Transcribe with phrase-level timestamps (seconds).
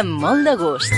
[0.00, 0.94] amb molt de gust.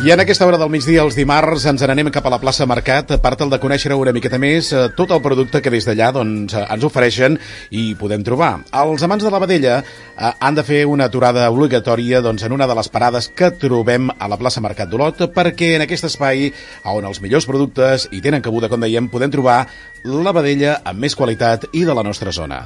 [0.00, 3.10] I en aquesta hora del migdia, els dimarts, ens n'anem cap a la plaça Mercat
[3.20, 6.54] per tal de conèixer una miqueta més eh, tot el producte que des d'allà doncs,
[6.56, 7.36] eh, ens ofereixen
[7.76, 8.62] i podem trobar.
[8.80, 12.64] Els amants de la vedella eh, han de fer una aturada obligatòria doncs, en una
[12.64, 16.48] de les parades que trobem a la plaça Mercat d'Olot perquè en aquest espai,
[16.88, 19.66] on els millors productes hi tenen cabuda, com dèiem, podem trobar
[20.04, 22.60] la vedella amb més qualitat i de la nostra zona.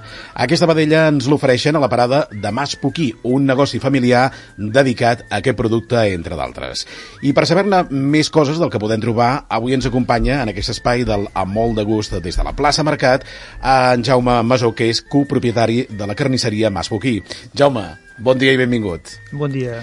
[0.45, 5.41] Aquesta vedella ens l'ofereixen a la parada de Mas Puquí, un negoci familiar dedicat a
[5.41, 6.87] aquest producte, entre d'altres.
[7.23, 11.05] I per saber-ne més coses del que podem trobar, avui ens acompanya en aquest espai
[11.09, 13.27] del Amb molt de gust des de la plaça Mercat
[13.61, 17.21] en Jaume Masó, que és copropietari de la carnisseria Mas Puquí.
[17.55, 19.19] Jaume, bon dia i benvingut.
[19.33, 19.83] Bon dia.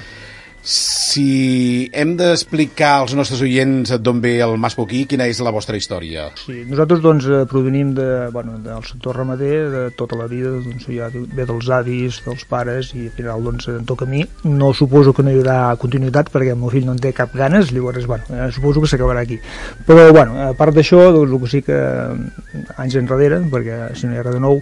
[0.62, 5.78] Si hem d'explicar als nostres oients d'on ve el Mas Poquí, quina és la vostra
[5.80, 6.28] història?
[6.38, 10.86] Sí, nosaltres doncs eh, provenim de, bueno, del sector ramader de tota la vida, doncs
[10.86, 14.22] ja ve dels avis, dels pares i al final doncs em toca a mi.
[14.46, 17.34] No suposo que no hi haurà continuïtat perquè el meu fill no en té cap
[17.34, 19.42] ganes, llavors bueno, eh, suposo que s'acabarà aquí.
[19.90, 24.06] Però bueno, a part d'això, doncs el que sí que eh, anys enrere, perquè si
[24.06, 24.62] no hi ha res de nou,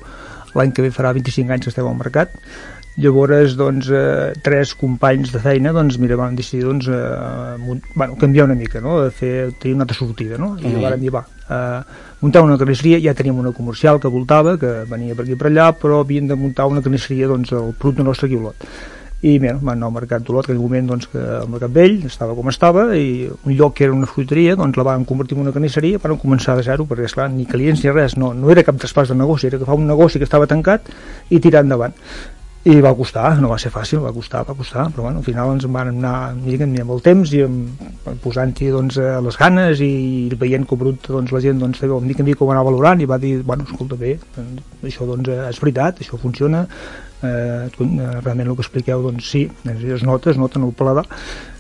[0.55, 2.31] l'any que ve farà 25 anys que estem al mercat,
[2.99, 8.49] Llavors, doncs, eh, tres companys de feina, doncs, mira, vam decidir, doncs, eh, bueno, canviar
[8.49, 10.83] una mica, no?, de fer, tenir una altra sortida, no?, i mm.
[10.83, 11.79] vam dir, va, eh,
[12.19, 15.69] muntar una carnisseria, ja teníem una comercial que voltava, que venia per aquí per allà,
[15.79, 18.65] però havíem de muntar una carnisseria, doncs, el producte nostre aquí a Olot.
[19.19, 22.35] I, mira, vam anar al Mercat d'Olot, aquell moment, doncs, que el Mercat Vell estava
[22.35, 25.55] com estava, i un lloc que era una fruiteria, doncs, la vam convertir en una
[25.55, 28.79] carnisseria, per començar de zero, perquè, esclar, ni clients ni res, no, no era cap
[28.79, 30.91] traspàs de negoci, era que fa un negoci que estava tancat
[31.31, 31.95] i tirar endavant
[32.69, 35.55] i va costar, no va ser fàcil, va costar, va costar, però bueno, al final
[35.55, 37.41] ens van anar mirant amb el temps i
[38.21, 39.91] posant-hi doncs, eh, les ganes i
[40.37, 43.07] veient que brut doncs, la gent doncs, mica en mica ho va anar valorant i
[43.09, 44.17] va dir, bueno, escolta bé,
[44.83, 46.65] això doncs, eh, és veritat, això funciona,
[47.23, 51.07] eh, realment el que expliqueu doncs sí, es nota, es nota en el paladar.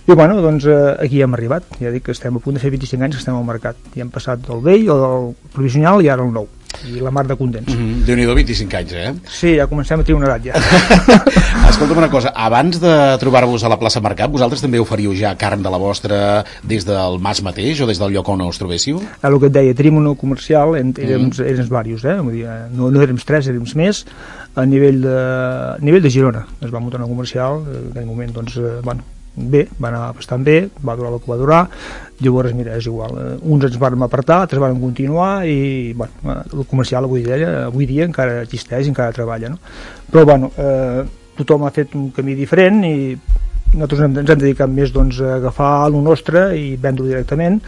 [0.05, 1.65] I bueno, doncs eh, aquí hem arribat.
[1.81, 3.77] Ja dic que estem a punt de fer 25 anys que estem al mercat.
[3.93, 6.47] I hem passat del vell o del provisional i ara el nou
[6.87, 7.73] i la mar de contents.
[7.73, 8.05] Mm -hmm.
[8.05, 9.13] Déu-n'hi-do, 25 anys, eh?
[9.27, 10.53] Sí, ja comencem a tenir una edat ja.
[11.69, 15.63] Escolta'm una cosa, abans de trobar-vos a la plaça Mercat, vosaltres també oferiu ja carn
[15.63, 19.01] de la vostra des del mas mateix o des del lloc on us trobéssiu?
[19.23, 20.99] El que et deia, tenim un comercial, érem, mm.
[20.99, 22.21] érem, érem diversos, eh?
[22.21, 24.05] Vull dir, no, no érem tres, érem més,
[24.55, 25.15] a nivell de,
[25.75, 26.45] a nivell de Girona.
[26.61, 29.03] Es va muntar una comercial, en aquell moment, doncs, eh, bueno,
[29.39, 31.61] bé, va anar bastant bé, va durar el que va durar,
[32.19, 36.41] llavors, mira, és igual, eh, uns ens van apartar, altres van continuar i, bueno, eh,
[36.57, 39.59] el comercial avui dia, avui dia encara existeix encara treballa, no?
[40.11, 41.03] Però, bueno, eh,
[41.39, 42.95] tothom ha fet un camí diferent i
[43.73, 47.61] nosaltres ens hem dedicat més doncs, a agafar el nostre i vendre-ho directament,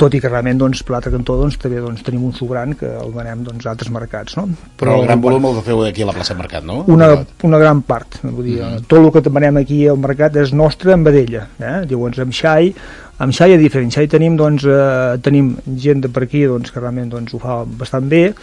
[0.00, 2.88] tot i que realment doncs, per l'altre cantó doncs, també doncs, tenim un sobrant que
[2.98, 4.46] el venem doncs, a altres mercats no?
[4.48, 6.80] però, però el gran volum el feu aquí a la plaça Mercat no?
[6.90, 7.10] una,
[7.46, 8.86] una gran part vull dir, mm -hmm.
[8.88, 11.86] tot el que venem aquí al mercat és nostre en vedella eh?
[11.86, 12.74] llavors amb xai
[13.18, 16.80] amb xai és diferent xai tenim, doncs, eh, tenim gent de per aquí doncs, que
[16.80, 18.34] realment doncs, ho fa bastant bé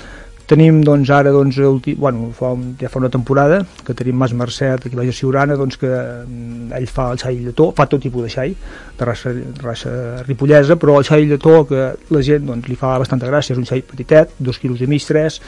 [0.52, 1.94] Tenim doncs, ara, doncs, ulti...
[1.96, 5.78] bueno, fa, ja fa una temporada que tenim Mas Mercet, aquí baix a Siurana, doncs,
[5.80, 8.52] que mm, ell fa el xai lletó, fa tot tipus de xai,
[9.00, 9.32] de raça,
[9.64, 9.94] raça
[10.28, 13.70] ripollesa, però el xai lletó que la gent doncs, li fa bastanta gràcia, és un
[13.70, 15.40] xai petitet, dos quilos i mig, tres,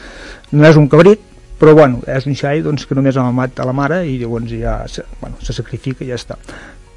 [0.56, 1.28] no és un cabrit,
[1.59, 4.56] però bueno, és un xai doncs, que només ha mamat a la mare i llavors
[4.56, 4.78] ja
[5.19, 6.40] bueno, se sacrifica i ja està.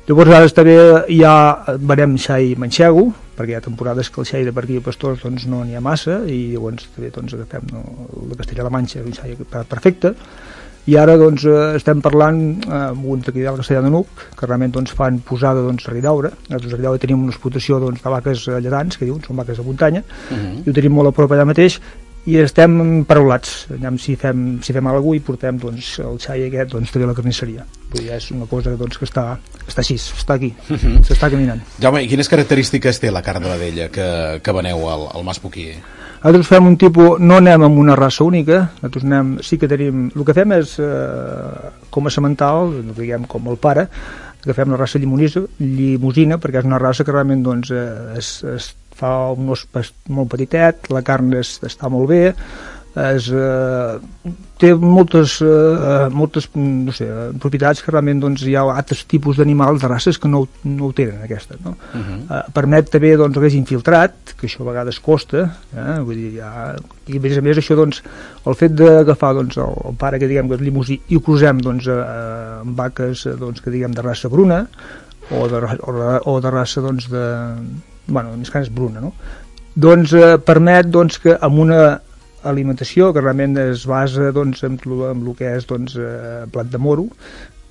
[0.07, 0.75] Llavors ara també
[1.11, 1.33] ja
[1.83, 5.25] venem xai manxego, perquè hi ha temporades que el xai de per aquí a Pastors
[5.25, 7.83] doncs, no n'hi ha massa, i llavors també doncs, agafem no,
[8.21, 9.35] el de Castella-La Manxa, un xai
[9.67, 10.15] perfecte,
[10.87, 14.47] i ara doncs, eh, estem parlant eh, amb uns d'aquí del Castellà de Nuc, que
[14.47, 16.31] realment doncs, fan posada doncs, a Ridaura.
[16.47, 19.67] Nosaltres a Ridaura tenim una explotació doncs, de vaques lledants, que diuen, són vaques de
[19.67, 20.63] muntanya, uh -huh.
[20.63, 21.81] i ho tenim molt a prop allà mateix,
[22.27, 26.73] i estem paraulats Anem si fem, si fem alguna i portem doncs, el xai aquest
[26.75, 29.27] doncs, també a la carnisseria Vull dir, és una cosa doncs, que està,
[29.67, 30.97] està així, està aquí, uh mhm.
[30.97, 31.05] -huh.
[31.07, 35.09] s'està caminant Jaume, i quines característiques té la carn de vedella que, que veneu al,
[35.15, 35.71] al Mas Poquí?
[36.27, 40.11] Nosaltres fem un tipus, no anem amb una raça única, nosaltres anem, sí que tenim,
[40.17, 43.87] el que fem és, eh, com a semental, diguem com el pare,
[44.43, 49.13] agafem la raça limusina, perquè és una raça que realment doncs, eh, és, és fa
[49.37, 49.67] un os
[50.09, 52.23] molt petitet, la carn és, està molt bé,
[52.97, 57.07] és, eh, té moltes, eh, moltes no sé,
[57.43, 60.93] propietats que realment doncs, hi ha altres tipus d'animals de races que no, no ho
[60.97, 61.75] tenen aquesta no?
[61.93, 62.21] Uh -huh.
[62.31, 65.39] eh, permet també doncs, que infiltrat que això a vegades costa
[65.77, 66.01] eh?
[66.01, 66.75] vull dir, ja,
[67.07, 68.03] i a més a més això doncs,
[68.47, 71.61] el fet d'agafar doncs, el, el pare que diguem que és limusí i ho cruzem
[71.61, 74.69] doncs, eh, amb vaques doncs, que diguem de raça bruna
[75.31, 77.27] o de, o de, o de raça doncs, de,
[78.07, 79.13] bueno, més que és bruna, no?
[79.77, 81.81] doncs eh, permet doncs, que amb una
[82.47, 86.81] alimentació que realment es basa doncs, en, en el que és doncs, eh, blat de
[86.81, 87.09] moro,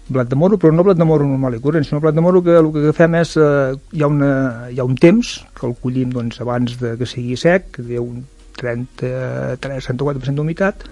[0.08, 2.44] blat de moro, però no blat de moro normal i corrent, sinó blat de moro
[2.46, 4.32] que el que fem és, eh, hi, ha una,
[4.70, 8.02] hi ha un temps que el collim doncs, abans de que sigui sec, que té
[8.02, 8.22] un
[8.60, 10.86] 33-34% d'humitat,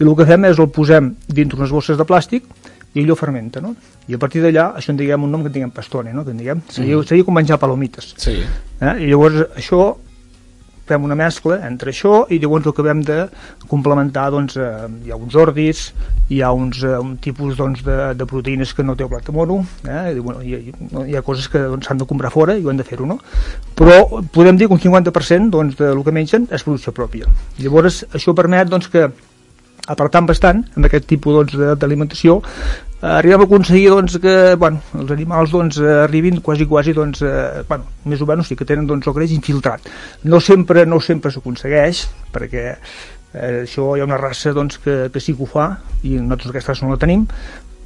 [0.00, 2.50] i el que fem és el posem dintre unes bosses de plàstic
[2.96, 3.74] i allò fermenta, no?
[4.08, 6.24] I a partir d'allà, això en diguem un nom que en diguem pastone, no?
[6.24, 7.08] Que en diguem, seria, mm.
[7.10, 8.14] seria com menjar palomites.
[8.22, 8.38] Sí.
[8.40, 8.94] Eh?
[9.04, 9.94] I llavors això
[10.86, 13.18] fem una mescla entre això i llavors el que hem de
[13.70, 15.82] complementar doncs, eh, hi ha uns ordis
[16.30, 19.26] hi ha uns, eh, un tipus doncs, de, de proteïnes que no té el plat
[19.26, 20.14] de mono eh?
[20.14, 20.72] I, bueno, hi,
[21.10, 23.06] hi ha coses que doncs, s'han doncs, de comprar fora i ho hem de fer-ho
[23.10, 23.18] no?
[23.78, 28.36] però podem dir que un 50% doncs, del que mengen és producció pròpia llavors això
[28.38, 29.08] permet doncs, que
[29.86, 35.10] apartant bastant amb aquest tipus doncs, d'alimentació eh, arribem a aconseguir doncs, que bueno, els
[35.12, 39.06] animals doncs, arribin quasi quasi doncs, eh, bueno, més o menys sí que tenen doncs,
[39.06, 39.90] el greix infiltrat.
[40.24, 45.20] No sempre no sempre s'aconsegueix perquè eh, això hi ha una raça doncs, que, que
[45.20, 45.68] sí que ho fa
[46.02, 47.26] i nosaltres aquesta raça no la tenim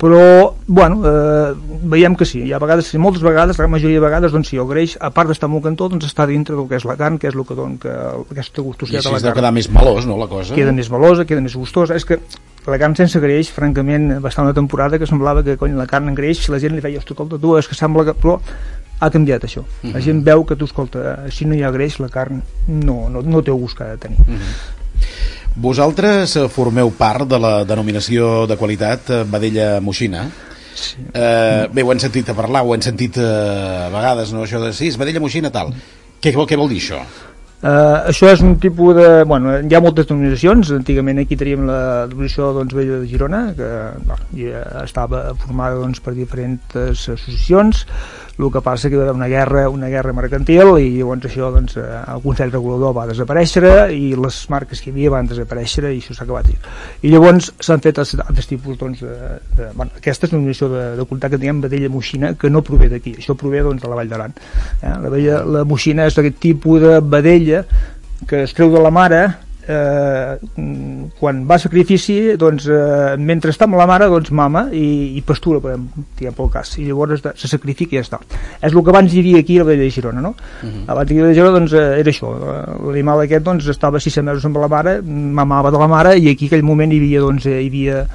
[0.01, 1.53] però bueno, eh,
[1.93, 4.69] veiem que sí, hi ha vegades, moltes vegades, la majoria de vegades, doncs sí, el
[4.71, 7.29] greix, a part d'estar molt cantó, doncs està dintre del que és la carn, que
[7.29, 7.93] és el que dona que,
[8.33, 9.21] aquesta gustositat de la carn.
[9.21, 10.57] I així quedar més melós, no, la cosa?
[10.57, 12.17] Queda més melosa, queda més gustosa, és que
[12.65, 16.09] la carn sense greix, francament, va estar una temporada que semblava que cony, la carn
[16.09, 18.17] en greix, la gent li feia, hosti, escolta, tu, és que sembla que...
[18.17, 18.41] Però
[19.01, 19.63] ha canviat això.
[19.83, 20.03] La mhm.
[20.05, 23.41] gent veu que tu, escolta, si no hi ha greix, la carn no, no, no
[23.45, 24.21] té el gust que ha de tenir.
[24.25, 24.79] Uh mhm.
[25.61, 30.25] Vosaltres eh, formeu part de la denominació de qualitat eh, vedella moixina.
[30.81, 31.03] Sí.
[31.13, 33.27] Eh, bé, ho hem sentit a parlar, ho hem sentit eh,
[33.87, 34.47] a vegades, no?
[34.47, 35.75] això de sí, és vedella moixina tal.
[36.21, 37.03] Què, què vol dir això?
[37.61, 39.09] Uh, això és un tipus de...
[39.29, 43.69] Bueno, hi ha moltes denominacions, antigament aquí teníem la denominació doncs, Vella de Girona, que
[44.09, 47.85] no, ja estava formada doncs, per diferents associacions,
[48.47, 51.51] el que passa que hi va haver una guerra, una guerra mercantil i llavors això,
[51.55, 55.85] doncs, eh, el Consell Regulador va desaparèixer i les marques que hi havia van desaparèixer
[55.91, 56.51] i això s'ha acabat.
[57.03, 60.87] I llavors s'han fet altres tipus, doncs, de, de, bueno, aquesta és una unició de,
[60.99, 64.01] de qualitat que diguem vedella moixina que no prové d'aquí, això prové doncs, de la
[64.01, 64.35] Vall d'Aran.
[64.81, 64.97] Eh?
[65.05, 67.65] La, vella, la moixina és aquest tipus de vedella
[68.29, 69.23] que es treu de la mare
[69.69, 70.37] eh,
[71.19, 75.23] quan va a sacrifici doncs, eh, mentre està amb la mare doncs mama i, i
[75.27, 78.21] pastura per exemple, pel cas i llavors se sacrifica i ja està
[78.61, 80.35] és el que abans hi havia aquí a la de Girona no?
[80.35, 80.73] Uh mhm.
[80.73, 80.85] -huh.
[80.93, 82.35] abans hi havia de Girona doncs, eh, era això
[82.87, 86.47] l'animal aquest doncs, estava sis mesos amb la mare mamava de la mare i aquí
[86.47, 88.07] en aquell moment hi havia, doncs, eh, hi havia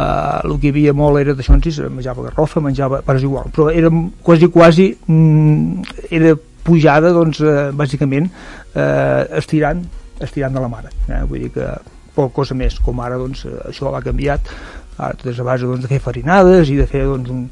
[0.00, 1.52] Uh, el que hi havia molt era d'això
[1.90, 3.90] menjava garrofa, menjava, però és igual però era
[4.22, 9.84] quasi quasi mm, era pujada doncs, uh, bàsicament uh, estirant
[10.20, 11.22] estirant de la mare eh?
[11.28, 11.66] vull dir que
[12.14, 14.52] poca cosa més com ara doncs, això ha canviat
[14.98, 17.46] ara tot és a base doncs, de fer farinades i de fer doncs, un,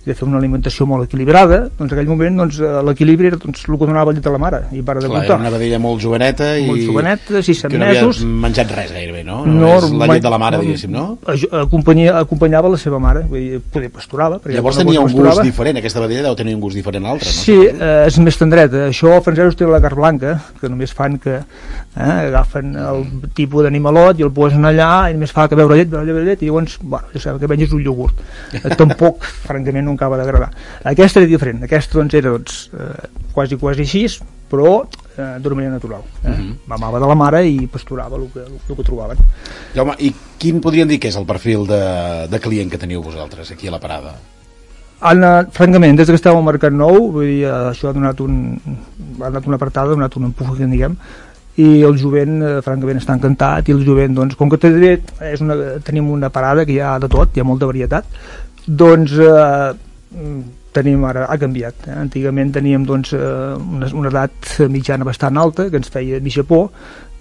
[0.00, 3.66] de fer una alimentació molt equilibrada, doncs en aquell moment doncs, eh, l'equilibri era doncs,
[3.68, 5.80] el que donava el llet a la mare i para de Clar, era una vedella
[5.82, 9.42] molt joveneta i molt joveneta, 6 que no mesos menjat res gairebé, no?
[9.44, 11.18] no, no la llet de la mare, no, diguéssim, no?
[11.60, 16.00] Acompanya, acompanyava la seva mare vull dir, poder pasturava llavors tenia un gust diferent, aquesta
[16.06, 17.44] vedella deu tenir un gust diferent a l'altra, no?
[17.44, 21.20] sí, eh, és més tendreta això els francesos tenen la carn blanca que només fan
[21.20, 23.04] que eh, agafen el
[23.36, 26.28] tipus d'animalot i el posen allà i només fa que beure llet, beure llet, beure
[26.32, 28.20] llet i llavors, bueno, ja sabeu que menges un iogurt
[28.56, 30.50] eh, tampoc, francament, no acaba d'agradar.
[30.90, 34.06] Aquesta era diferent, aquesta doncs, era doncs, eh, quasi quasi així,
[34.50, 36.02] però eh, d'una manera natural.
[36.22, 36.28] Eh?
[36.28, 36.50] Uh mhm.
[36.50, 36.56] -huh.
[36.66, 39.18] Mamava de la mare i pasturava el que, el que trobaven.
[39.76, 43.50] Home, I quin podríem dir que és el perfil de, de client que teniu vosaltres
[43.50, 44.14] aquí a la parada?
[45.00, 48.60] Anna, francament, des que estàvem al Mercat Nou, vull dir, això ha donat un,
[49.20, 50.96] ha donat una apartada, ha donat un empuje, que diguem,
[51.56, 55.56] i el jovent eh, francament està encantat i el jovent doncs, com que és una,
[55.86, 58.04] tenim una parada que hi ha de tot, hi ha molta varietat
[58.66, 59.72] doncs eh,
[60.74, 61.94] tenim ara, ha canviat eh?
[61.98, 66.68] antigament teníem doncs, eh, una, una edat mitjana bastant alta que ens feia mig Japó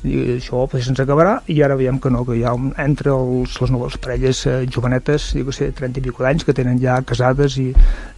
[0.07, 3.11] i això pues, se'ns acabarà i ara veiem que no, que hi ha un, entre
[3.11, 6.79] els, les noves parelles eh, jovenetes jo que sé, 30 i pico d'anys que tenen
[6.79, 7.67] ja casades i,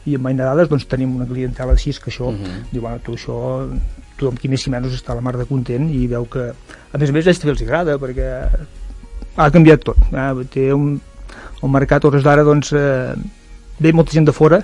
[0.06, 2.46] i emmainadades doncs tenim una clientela així que això uh mhm.
[2.46, 2.72] -huh.
[2.72, 3.68] diu, bueno, tu això
[4.18, 6.52] tothom qui més i menys està a la mar de content i veu que
[6.94, 8.30] a més a més ells també els agrada perquè
[9.36, 10.46] ha canviat tot eh?
[10.54, 11.00] té un,
[11.62, 13.16] un mercat hores d'ara doncs eh,
[13.82, 14.62] ve molta gent de fora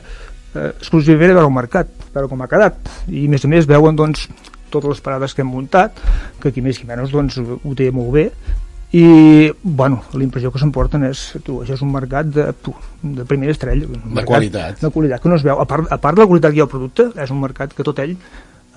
[0.57, 2.77] eh, exclusivament a veure el mercat, veure com ha quedat.
[3.07, 4.27] I a més a més veuen doncs
[4.71, 5.99] totes les parades que hem muntat,
[6.41, 8.29] que aquí més i menys doncs, ho té molt bé.
[8.95, 12.71] I bueno, l'impressió que s'emporten és tu, això és un mercat de, tu,
[13.03, 13.87] de primera estrella.
[13.87, 14.79] Un de qualitat.
[14.79, 16.63] de qualitat que no es veu, a part, a part de la qualitat que hi
[16.63, 18.15] ha el producte és un mercat que tot ell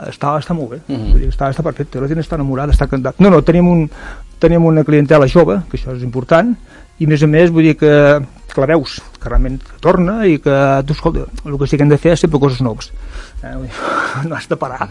[0.08, 0.80] està, està molt bé.
[0.88, 1.12] Uh mhm.
[1.12, 1.28] -huh.
[1.28, 3.20] està, està perfecte, la gent està enamorada està cantat.
[3.20, 3.90] no, no, tenim, un,
[4.38, 6.56] tenim una clientela jove que això és important.
[6.98, 8.20] I a més a més vull dir que,
[8.54, 11.92] que la veus que realment torna i que, tu, escolta, el que sí que hem
[11.92, 12.90] de fer és sempre coses noves.
[13.42, 13.54] Eh?
[14.26, 14.88] No has de parar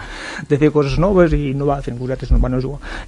[0.47, 2.59] de fer coses noves i no va fent cosetes, no, bueno,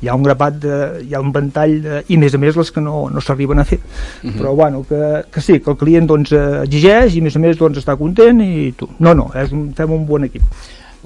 [0.01, 0.75] hi ha un grapat, de,
[1.07, 3.65] hi ha un ventall de, i més a més les que no, no s'arriben a
[3.65, 3.79] fer.
[3.79, 4.37] Uh -huh.
[4.37, 7.57] Però bueno, que, que sí, que el client doncs, exigeix i a més a més
[7.57, 8.89] doncs, està content i tu.
[8.99, 10.43] No, no, és un, fem un bon equip.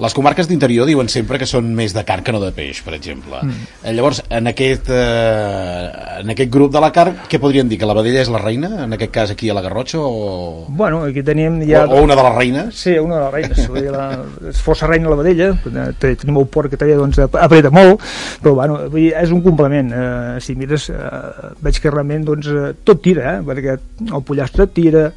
[0.02, 2.96] Les comarques d'interior diuen sempre que són més de carn que no de peix, per
[2.98, 3.40] exemple.
[3.46, 3.68] Mm.
[3.84, 7.80] Eh, llavors, en aquest, eh, en aquest grup de la carn, què podrien dir?
[7.80, 10.02] Que la vedella és la reina, en aquest cas aquí a la Garrotxa?
[10.04, 10.66] O...
[10.68, 11.86] Bueno, aquí tenim ja...
[11.88, 12.76] O, o una de les reines?
[12.76, 13.70] Sí, una de les reines.
[13.96, 14.10] la,
[14.52, 15.54] és força reina la vedella,
[16.02, 18.04] tenim el porc que també doncs, apreta molt,
[18.44, 19.96] però bueno, dir, és un complement.
[19.96, 23.80] Eh, si mires, eh, veig que realment doncs, eh, tot tira, eh, perquè
[24.12, 25.08] el pollastre tira,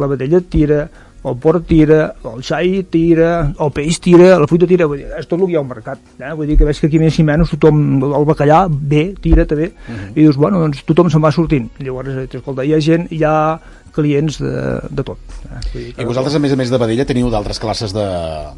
[0.00, 0.84] la vedella tira,
[1.24, 5.28] el porc tira, el xai tira, el peix tira, la fruita tira, vull dir, és
[5.28, 6.02] tot el que hi ha al mercat.
[6.18, 6.32] Eh?
[6.36, 7.78] Vull dir que veig que aquí més i menys tothom,
[8.10, 10.10] el bacallà bé, tira també, uh -huh.
[10.12, 11.70] i dius, bueno, doncs tothom se'n va sortint.
[11.78, 13.60] Llavors, eh, escolta, hi ha gent, hi ha
[13.94, 15.18] clients de, de tot.
[15.46, 15.60] Eh?
[15.72, 16.02] Vull dir que...
[16.02, 18.06] I vosaltres, a més a més de vedella, teniu d'altres classes de,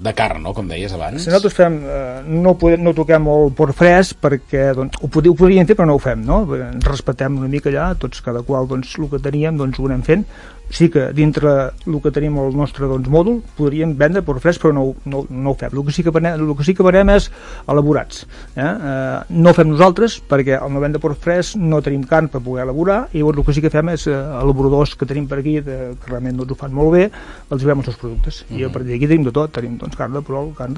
[0.00, 1.23] de carn, no?, com deies abans.
[1.23, 5.35] Si nosaltres fem, eh, no, podem, no toquem el porc fresc perquè doncs, ho, podríem,
[5.35, 6.42] ho podríem fer però no ho fem, no?
[6.56, 10.02] Ens respetem una mica allà, tots cada qual doncs, el que teníem doncs, ho anem
[10.06, 10.25] fent,
[10.70, 14.75] sí que dintre el que tenim al nostre doncs, mòdul podríem vendre per fresc però
[14.75, 17.12] no, no, no ho fem el que sí que venem, el que sí que venem
[17.14, 17.28] és
[17.70, 18.25] elaborats
[18.56, 18.66] eh?
[18.66, 22.42] Eh, no ho fem nosaltres perquè al no vendre per fresc no tenim carn per
[22.42, 25.40] poder elaborar i llavors el que sí que fem és eh, elaboradors que tenim per
[25.42, 28.46] aquí de, que realment doncs, ho fan molt bé els veiem els seus productes uh
[28.50, 28.61] -huh.
[28.61, 30.76] i a partir d'aquí tenim de tot tenim doncs, carn de prol, carn,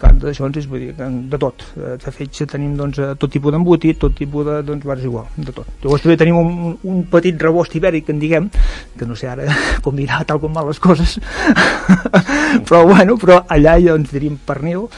[0.00, 1.64] carn de xons, vull dir, de tot.
[1.76, 5.26] Eh, de fetge tenim doncs, eh, tot tipus d'embotit, tot tipus de, doncs, és igual,
[5.36, 5.68] de tot.
[5.82, 8.50] Llavors també tenim un, un petit rebost ibèric, en diguem,
[8.98, 9.48] que no sé ara
[9.84, 11.18] com mirar tal com van les coses,
[12.68, 14.88] però bueno, però allà doncs diríem pernil,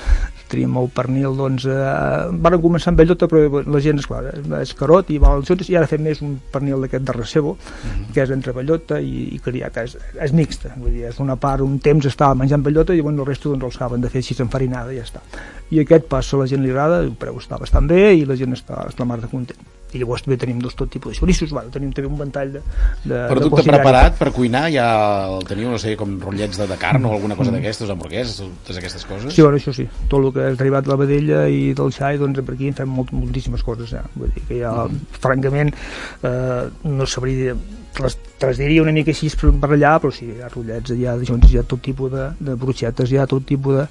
[0.50, 4.22] tenim el pernil, doncs, eh, van començar amb bellota, però la gent, esclar,
[4.60, 7.56] és carot i va als i ara fem més un pernil d'aquest de recebo, uh
[7.56, 8.02] mhm.
[8.02, 8.12] -huh.
[8.14, 9.50] que és entre bellota i, i que
[9.84, 13.18] és, és mixta, vull dir, és una part, un temps estava menjant bellota i llavors
[13.18, 15.20] el resta doncs, els acaben de fer així enfarinada i ja està.
[15.70, 18.38] I aquest passa, a la gent li agrada, el preu està bastant bé i la
[18.38, 21.52] gent està, està mar de content i llavors també tenim dos tot tipus de xorissos
[21.54, 22.62] bueno, tenim també un ventall de,
[23.10, 24.86] de producte de preparat per cuinar ja
[25.30, 27.58] el teniu, no sé, com rotllets de, de carn o alguna cosa mm.
[27.58, 29.34] d'aquestes, hamburgueses totes aquestes coses?
[29.34, 32.20] Sí, bueno, això sí, tot el que és derivat de la vedella i del xai
[32.22, 34.04] doncs per aquí en fem molt, moltíssimes coses ja.
[34.14, 35.20] vull dir que ja, mm.
[35.22, 37.56] francament eh, no sabria
[37.98, 41.50] les diria una mica així per, allà, però sí, hi ha rotllets, hi ha, doncs,
[41.50, 43.86] hi ha tot tipus de, de bruixetes, hi ha tot tipus de...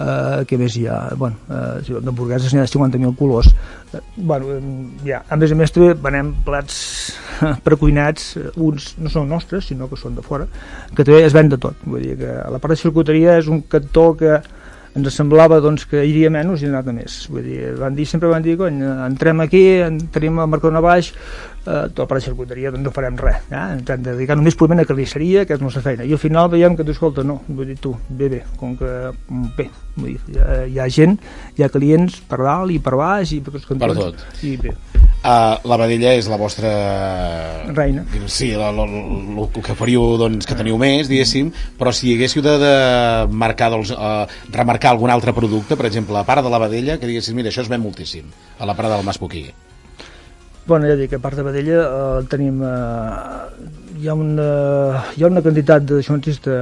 [0.00, 1.00] Eh, què més hi ha?
[1.20, 3.50] Bueno, eh, d'hamburgueses n'hi ha de 50.000 colors.
[3.92, 4.56] Eh, bueno,
[5.04, 6.78] ja, a més a més també venem plats
[7.66, 10.48] precuinats, uns no són nostres, sinó que són de fora,
[10.94, 11.84] que també es ven de tot.
[11.84, 14.38] Vull dir que la part de circuiteria és un cantó que
[14.98, 17.20] ens semblava doncs, que iria menys i ha més.
[17.30, 19.62] Vull dir, van dir, sempre van dir, cony, entrem aquí,
[20.14, 21.12] tenim el Mercadona baix,
[21.66, 23.42] eh, tot per la xarcuteria doncs no farem res.
[23.50, 23.64] Eh?
[23.76, 26.06] Ens hem de dedicar només purament a carnisseria, que és la nostra feina.
[26.06, 28.90] I al final veiem que tu, escolta, no, vull dir, tu, bé, bé, com que,
[29.58, 31.18] bé, vull dir, hi, ha, hi ha gent,
[31.58, 34.00] hi ha clients per dalt i per baix i per tots cantons.
[34.00, 34.44] Per tot.
[34.46, 34.74] I bé.
[35.20, 36.70] Uh, la vedella és la vostra...
[37.76, 38.06] Reina.
[38.24, 42.74] Sí, el que faríeu, doncs, que teniu més, diguéssim, però si haguéssiu de, de
[43.28, 44.24] marcar, doncs, uh,
[44.54, 47.66] remarcar algun altre producte, per exemple, a part de la vedella, que diguéssim, mira, això
[47.66, 49.50] es ven moltíssim, a la part del Mas Poquí.
[50.70, 52.60] Bueno, ja dic, a part de vedella uh, tenim...
[52.62, 54.44] Uh, hi ha una,
[55.18, 55.98] hi ha una quantitat de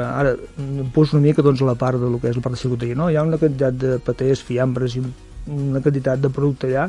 [0.00, 2.56] ara em poso una mica doncs, a la part de lo que és la part
[2.56, 3.10] de ciutatania, no?
[3.10, 6.88] hi ha una quantitat de paters, fiambres i una quantitat de producte allà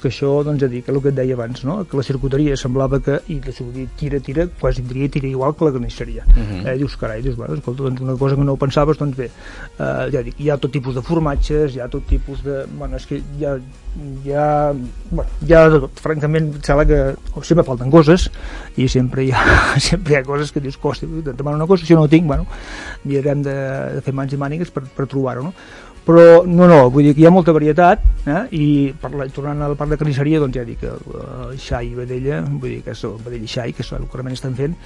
[0.00, 1.80] que això, doncs, ja dic, el que et deia abans, no?
[1.88, 5.66] que la circuiteria semblava que, i la circuiteria tira, tira, quasi diria tira igual que
[5.66, 6.24] la carnisseria.
[6.28, 6.60] Uh mhm.
[6.60, 6.68] -huh.
[6.68, 9.30] eh, dius, carai, dius, bueno, escolta, doncs una cosa que no ho pensaves, doncs bé,
[9.78, 12.66] eh, ja dic, hi ha tot tipus de formatges, hi ha tot tipus de...
[12.78, 13.58] Bueno, és que hi ha,
[14.24, 14.72] hi ha,
[15.10, 16.00] bueno, hi ha de tot.
[16.00, 18.30] Francament, em sembla que sempre falten coses
[18.76, 21.94] i sempre hi ha, sempre hi ha coses que dius, costa, demano una cosa, si
[21.94, 22.46] no ho tinc, bueno,
[23.04, 23.54] mirarem de,
[23.96, 25.54] de fer mans i mànigues per, per trobar-ho, no?
[26.08, 28.44] Però no, no, vull dir que hi ha molta varietat eh?
[28.56, 31.90] i per la, tornant a la part de carnisseria doncs ja dic que uh, xai
[31.90, 34.38] i vedella vull dir que és el vedell i xai que és el que realment
[34.38, 34.78] estan fent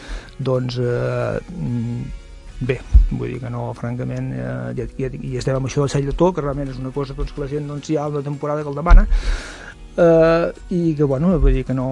[0.43, 1.38] doncs eh,
[2.67, 2.81] bé,
[3.12, 4.50] vull dir que no francament eh,
[4.81, 7.14] ja, ja, i estem amb això del xai de to que realment és una cosa
[7.14, 11.07] doncs, que la gent doncs, hi ha una temporada que el demana eh, i que
[11.07, 11.88] bueno, vull dir que no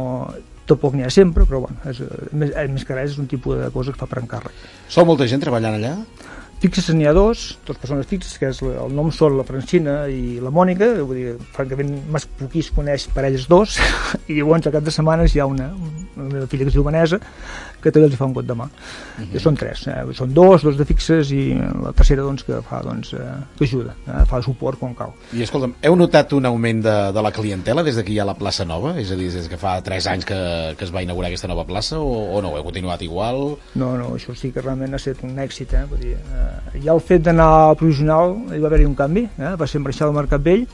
[0.71, 3.71] tampoc n'hi ha sempre, però bueno, és, és, més que res és un tipus de
[3.75, 4.67] cosa que fa per encàrrec.
[4.91, 5.97] Sou molta gent treballant allà?
[6.61, 10.37] Fixes n'hi ha dos, dues persones fixes, que és el nom són la Francina i
[10.45, 13.79] la Mònica, vull dir, francament, més poquís coneix per ells dos,
[14.31, 15.71] i llavors a cap de setmanes hi ha una,
[16.17, 17.21] una meva filla que es diu Vanessa,
[17.83, 18.67] que també els fa un got de mà.
[18.67, 19.37] Uh -huh.
[19.37, 20.05] I són tres, eh?
[20.15, 23.19] són dos, dos de fixes i la tercera doncs, que fa doncs, eh,
[23.59, 24.25] que ajuda, eh?
[24.27, 25.13] fa suport quan cal.
[25.33, 28.35] I escolta'm, heu notat un augment de, de la clientela des que hi ha la
[28.35, 28.99] plaça nova?
[28.99, 31.65] És a dir, des que fa tres anys que, que es va inaugurar aquesta nova
[31.65, 32.57] plaça o, o no?
[32.57, 33.57] Heu continuat igual?
[33.75, 35.85] No, no, això sí que realment ha estat un èxit, eh?
[35.89, 39.57] Vull dir, eh, ja el fet d'anar al provisional hi va haver-hi un canvi, eh?
[39.57, 40.67] va ser marxar del Mercat Vell,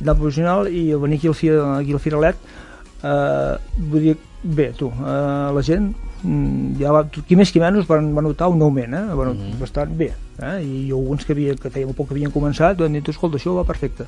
[0.00, 2.36] anar al provisional i venir aquí al, fi, aquí al Firalet
[3.02, 5.92] eh, vull dir, bé, tu, eh, la gent
[6.78, 9.14] ja va, qui més qui menys van, van notar un augment, eh?
[9.14, 9.40] Bueno, mhm.
[9.40, 9.58] -huh.
[9.60, 10.62] bastant bé, eh?
[10.62, 13.56] i alguns que, havia, que feia un poc que havien començat van dir, escolta, això
[13.56, 14.06] va perfecte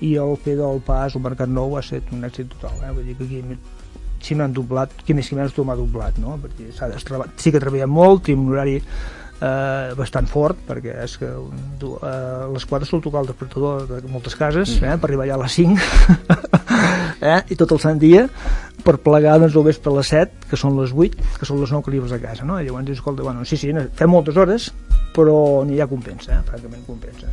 [0.00, 2.92] i el fer del pas al Mercat Nou ha estat un èxit total, eh?
[2.92, 3.42] vull dir que aquí
[4.20, 6.38] si m'han doblat, qui més qui menys tu m'ha doblat, no?
[6.42, 6.72] Perquè
[7.36, 8.82] sí que treballem molt, tenim un horari
[9.40, 14.36] eh, bastant fort perquè és que eh, les 4 sol tocar el despertador de moltes
[14.36, 14.84] cases mm.
[14.84, 16.59] eh, per arribar allà a les 5
[17.20, 18.26] eh, i tot el sant dia
[18.84, 21.72] per plegar doncs, el vespre a les 7 que són les 8, que són les
[21.72, 22.60] 9 que arribes a casa no?
[22.60, 24.70] i llavors dius, escolta, bueno, sí, sí, fem moltes hores
[25.16, 26.42] però ni ha compensa, eh?
[26.48, 27.28] francament compensa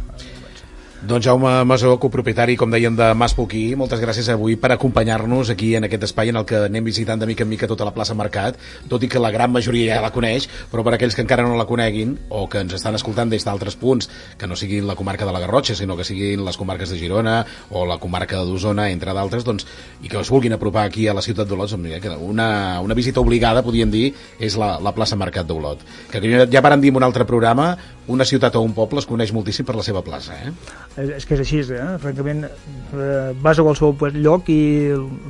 [1.05, 5.75] doncs Jaume Masó, copropietari, com dèiem, de Mas Poquí, moltes gràcies avui per acompanyar-nos aquí
[5.77, 8.15] en aquest espai en el que anem visitant de mica en mica tota la plaça
[8.17, 8.57] Mercat,
[8.89, 11.53] tot i que la gran majoria ja la coneix, però per aquells que encara no
[11.53, 14.09] la coneguin o que ens estan escoltant des d'altres punts,
[14.41, 17.43] que no siguin la comarca de la Garrotxa, sinó que siguin les comarques de Girona
[17.69, 19.67] o la comarca d'Osona, entre d'altres, doncs,
[20.01, 23.61] i que es vulguin apropar aquí a la ciutat d'Olot, doncs, una, una visita obligada,
[23.61, 25.85] podríem dir, és la, la plaça Mercat d'Olot.
[26.09, 27.75] Que ja varen dir en un altre programa,
[28.07, 30.86] una ciutat o un poble es coneix moltíssim per la seva plaça, eh?
[30.97, 31.89] És, és que és així, eh?
[32.01, 34.61] francament eh, vas a qualsevol lloc i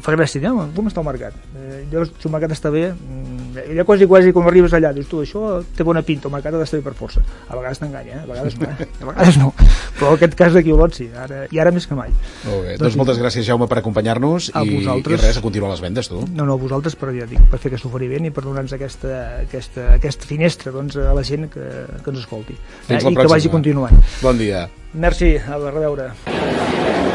[0.04, 0.68] fa gràcia, eh?
[0.76, 1.36] com està el mercat?
[1.60, 3.37] Eh, jo, el mercat està bé mm,
[3.78, 6.82] ja quasi quasi quan arribes allà dius tu, això té bona pinta, mercat ha d'estar
[6.86, 8.24] per força a vegades t'enganya, eh?
[8.24, 8.88] a vegades no eh?
[9.02, 9.52] a vegades no,
[9.98, 12.12] però en aquest cas d'aquí Olot sí ara, i ara més que mai
[12.46, 15.84] Molt bé, doncs, doncs moltes gràcies Jaume per acompanyar-nos i, i res, a continuar les
[15.84, 18.46] vendes tu no, no, a vosaltres per, ja dic, per fer aquest oferiment i per
[18.48, 21.70] donar-nos aquesta, aquesta, aquesta finestra doncs, a la gent que,
[22.04, 23.14] que ens escolti Fins eh?
[23.14, 27.07] i que vagi continuant Bon dia Merci, a reveure.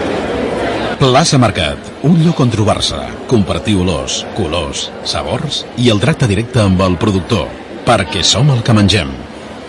[1.02, 2.94] Plaça Mercat, un lloc on trobar-se,
[3.26, 7.48] compartir olors, colors, sabors i el tracte directe amb el productor,
[7.82, 9.10] perquè som el que mengem.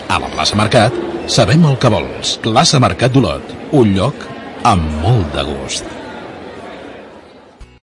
[0.06, 0.94] A la plaça Mercat
[1.26, 2.36] sabem el que vols.
[2.46, 4.28] Plaça Mercat d'Olot, un lloc
[4.62, 6.03] amb molt de gust.